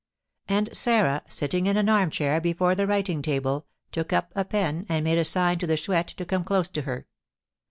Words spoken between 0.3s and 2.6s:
And Sarah, sitting in an armchair